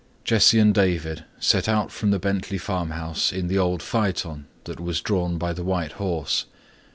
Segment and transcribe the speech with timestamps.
[0.23, 4.99] Jesse and David set out from the Bentley farmhouse in the old phaeton that was
[4.99, 6.47] drawn by the white horse.